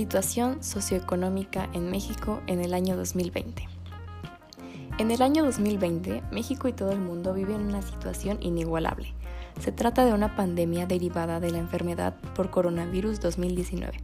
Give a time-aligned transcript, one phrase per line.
[0.00, 3.68] Situación socioeconómica en México en el año 2020.
[4.96, 9.12] En el año 2020, México y todo el mundo viven una situación inigualable.
[9.60, 13.98] Se trata de una pandemia derivada de la enfermedad por coronavirus 2019,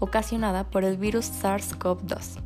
[0.00, 2.40] ocasionada por el virus SARS-CoV-2.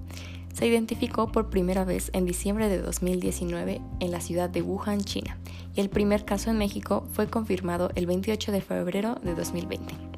[0.55, 5.39] Se identificó por primera vez en diciembre de 2019 en la ciudad de Wuhan, China,
[5.75, 10.12] y el primer caso en México fue confirmado el 28 de febrero de 2020.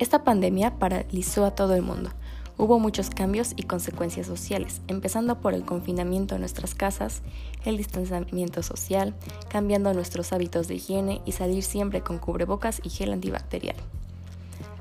[0.00, 2.08] Esta pandemia paralizó a todo el mundo.
[2.56, 7.20] Hubo muchos cambios y consecuencias sociales, empezando por el confinamiento en nuestras casas,
[7.66, 9.14] el distanciamiento social,
[9.50, 13.76] cambiando nuestros hábitos de higiene y salir siempre con cubrebocas y gel antibacterial.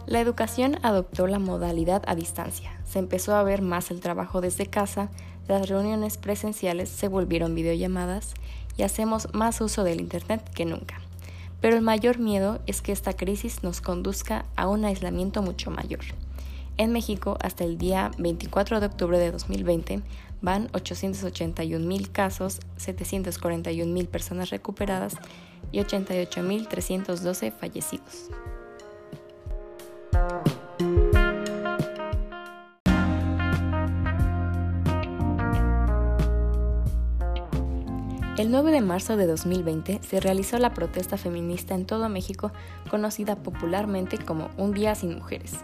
[0.06, 2.72] La educación adoptó la modalidad a distancia.
[2.86, 5.10] Se empezó a ver más el trabajo desde casa,
[5.50, 8.36] las reuniones presenciales se volvieron videollamadas
[8.78, 11.02] y hacemos más uso del Internet que nunca.
[11.62, 16.02] Pero el mayor miedo es que esta crisis nos conduzca a un aislamiento mucho mayor.
[16.78, 20.02] En México, hasta el día 24 de octubre de 2020,
[20.42, 25.18] van 881 mil casos, 741 mil personas recuperadas
[25.74, 28.30] y 88.312 fallecidos.
[38.40, 42.54] El 9 de marzo de 2020 se realizó la protesta feminista en todo México,
[42.90, 45.58] conocida popularmente como Un Día sin Mujeres.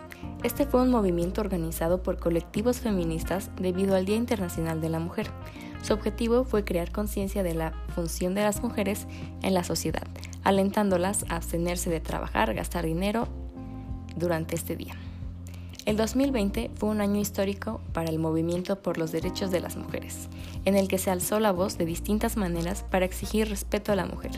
[0.44, 5.28] Este fue un movimiento organizado por colectivos feministas debido al Día Internacional de la Mujer.
[5.84, 9.08] Su objetivo fue crear conciencia de la función de las mujeres
[9.42, 10.04] en la sociedad,
[10.44, 13.30] alentándolas a abstenerse de trabajar, gastar dinero
[14.18, 14.96] durante este día.
[15.86, 20.30] El 2020 fue un año histórico para el movimiento por los derechos de las mujeres,
[20.66, 24.08] en el que se alzó la voz de distintas maneras para exigir respeto a la
[24.08, 24.32] mujer,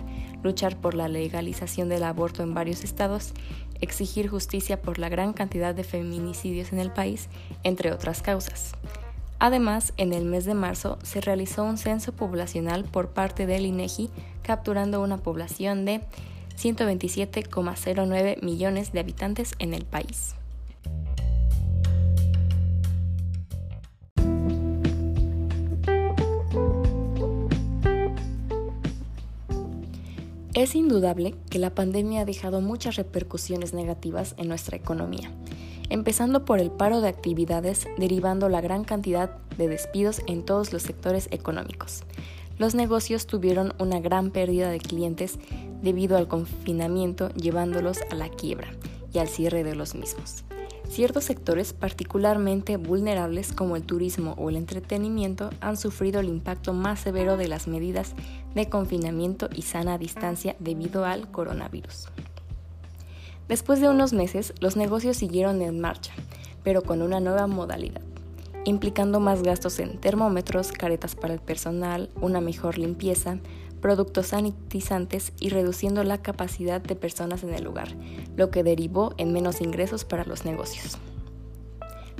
[0.44, 3.32] luchar por la legalización del aborto en varios estados,
[3.80, 7.30] exigir justicia por la gran cantidad de feminicidios en el país,
[7.64, 8.74] entre otras causas.
[9.40, 14.10] Además, en el mes de marzo se realizó un censo poblacional por parte del INEGI,
[14.42, 16.02] capturando una población de
[16.58, 20.36] 127,09 millones de habitantes en el país.
[30.58, 35.32] Es indudable que la pandemia ha dejado muchas repercusiones negativas en nuestra economía,
[35.92, 39.30] empezando por el paro de actividades derivando la gran cantidad
[39.60, 42.06] de despidos en todos los sectores económicos.
[42.58, 45.38] Los negocios tuvieron una gran pérdida de clientes
[45.84, 48.70] debido al confinamiento llevándolos a la quiebra
[49.14, 50.47] y al cierre de los mismos.
[50.90, 57.02] Ciertos sectores particularmente vulnerables como el turismo o el entretenimiento han sufrido el impacto más
[57.02, 58.14] severo de las medidas
[58.56, 62.08] de confinamiento y sana distancia debido al coronavirus.
[63.48, 66.14] Después de unos meses, los negocios siguieron en marcha,
[66.64, 68.02] pero con una nueva modalidad,
[68.66, 73.38] implicando más gastos en termómetros, caretas para el personal, una mejor limpieza,
[73.82, 77.90] productos sanitizantes y reduciendo la capacidad de personas en el lugar,
[78.36, 80.98] lo que derivó en menos ingresos para los negocios.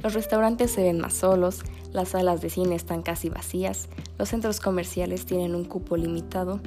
[0.04, 4.60] Los restaurantes se ven más solos, las salas de cine están casi vacías, los centros
[4.60, 6.60] comerciales tienen un cupo limitado,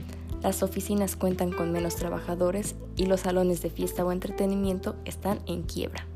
[0.43, 5.63] las oficinas cuentan con menos trabajadores y los salones de fiesta o entretenimiento están en
[5.63, 6.10] quiebra.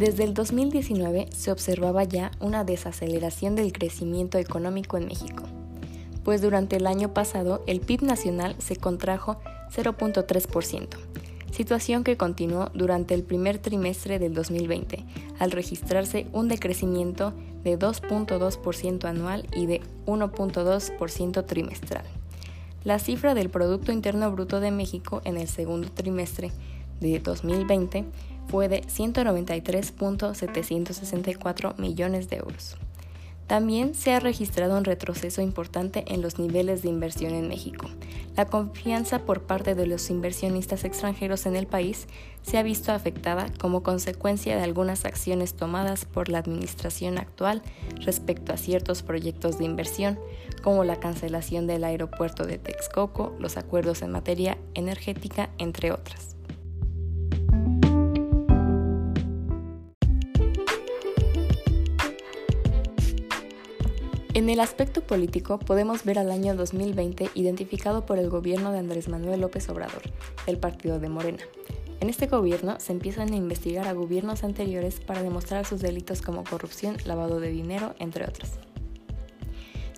[0.00, 5.42] Desde el 2019 se observaba ya una desaceleración del crecimiento económico en México,
[6.24, 9.36] pues durante el año pasado el PIB nacional se contrajo
[9.70, 10.88] 0.3%,
[11.50, 15.04] situación que continuó durante el primer trimestre del 2020,
[15.38, 22.04] al registrarse un decrecimiento de 2.2% anual y de 1.2% trimestral.
[22.84, 26.52] La cifra del Producto Interno Bruto de México en el segundo trimestre
[27.00, 28.04] de 2020
[28.48, 32.76] fue de 193.764 millones de euros.
[33.50, 37.88] También se ha registrado un retroceso importante en los niveles de inversión en México.
[38.36, 42.06] La confianza por parte de los inversionistas extranjeros en el país
[42.42, 47.60] se ha visto afectada como consecuencia de algunas acciones tomadas por la administración actual
[47.96, 50.20] respecto a ciertos proyectos de inversión,
[50.62, 56.36] como la cancelación del aeropuerto de Texcoco, los acuerdos en materia energética, entre otras.
[64.32, 69.08] En el aspecto político podemos ver al año 2020 identificado por el gobierno de Andrés
[69.08, 70.02] Manuel López Obrador,
[70.46, 71.42] del partido de Morena.
[71.98, 76.44] En este gobierno se empiezan a investigar a gobiernos anteriores para demostrar sus delitos como
[76.44, 78.50] corrupción, lavado de dinero, entre otros.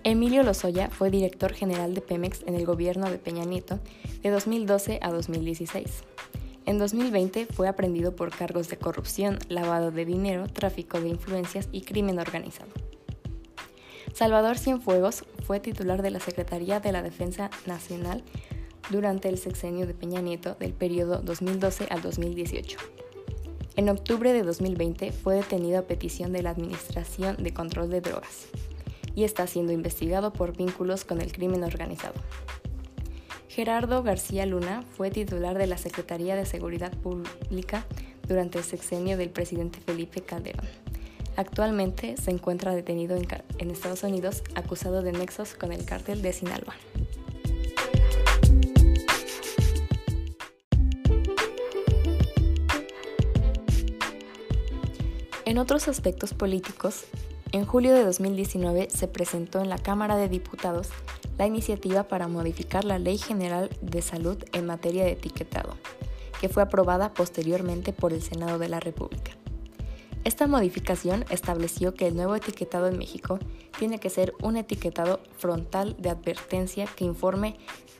[0.02, 3.80] Emilio Lozoya fue director general de Pemex en el gobierno de Peña Nieto
[4.22, 6.04] de 2012 a 2016.
[6.64, 11.82] En 2020 fue aprendido por cargos de corrupción, lavado de dinero, tráfico de influencias y
[11.82, 12.72] crimen organizado.
[14.12, 18.22] Salvador Cienfuegos fue titular de la Secretaría de la Defensa Nacional
[18.90, 22.78] durante el sexenio de Peña Nieto del periodo 2012 al 2018.
[23.76, 28.48] En octubre de 2020 fue detenido a petición de la Administración de Control de Drogas
[29.14, 32.20] y está siendo investigado por vínculos con el crimen organizado.
[33.48, 37.86] Gerardo García Luna fue titular de la Secretaría de Seguridad Pública
[38.28, 40.66] durante el sexenio del presidente Felipe Calderón.
[41.36, 46.74] Actualmente se encuentra detenido en, Estados Unidos acusado de nexos con el cártel de Sinaloa.
[55.46, 57.04] En otros aspectos políticos,
[57.52, 60.88] en julio de 2019 se presentó en la Cámara de Diputados
[61.38, 65.76] la iniciativa para modificar la Ley General de Salud en materia de etiquetado,
[66.40, 69.41] que fue aprobada posteriormente por el Senado de la República.
[70.24, 73.40] Esta modificación estableció que el nuevo etiquetado en México
[73.76, 77.56] tiene que ser un etiquetado frontal de advertencia que informe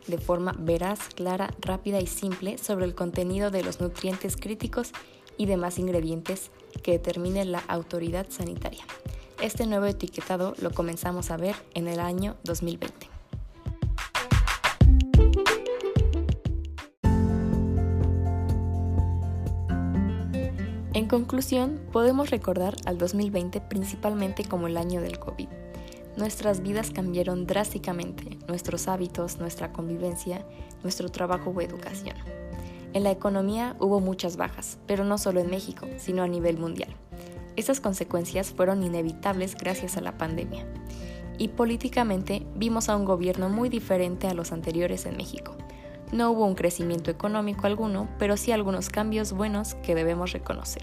[0.06, 4.92] de forma veraz, clara, rápida y simple sobre el contenido de los nutrientes críticos
[5.36, 6.52] y demás ingredientes
[6.84, 8.84] que determine la autoridad sanitaria.
[9.40, 13.11] Este nuevo etiquetado lo comenzamos a ver en el año 2020.
[20.94, 25.48] En conclusión, podemos recordar al 2020 principalmente como el año del COVID.
[26.18, 30.46] Nuestras vidas cambiaron drásticamente, nuestros hábitos, nuestra convivencia,
[30.82, 32.14] nuestro trabajo o educación.
[32.92, 36.94] En la economía hubo muchas bajas, pero no solo en México, sino a nivel mundial.
[37.56, 40.66] Estas consecuencias fueron inevitables gracias a la pandemia.
[41.38, 45.56] Y políticamente vimos a un gobierno muy diferente a los anteriores en México.
[46.12, 50.82] No hubo un crecimiento económico alguno, pero sí algunos cambios buenos que debemos reconocer.